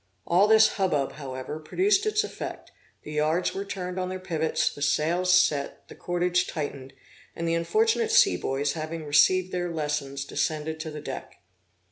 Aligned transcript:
All 0.25 0.47
this 0.47 0.67
hubbub, 0.77 1.11
however, 1.11 1.59
produced 1.59 2.07
its 2.07 2.23
effect; 2.23 2.71
the 3.03 3.11
yards 3.11 3.53
were 3.53 3.63
turned 3.63 3.99
on 3.99 4.09
their 4.09 4.19
pivots, 4.19 4.73
the 4.73 4.81
sails 4.81 5.31
set, 5.31 5.87
the 5.89 5.93
cordage 5.93 6.47
tightened, 6.47 6.93
and 7.35 7.47
the 7.47 7.53
unfortunate 7.53 8.09
sea 8.09 8.35
boys 8.35 8.73
having 8.73 9.05
received 9.05 9.51
their 9.51 9.69
lesson 9.71 10.15
descended 10.27 10.79
to 10.79 10.89
the 10.89 11.01
deck. 11.01 11.35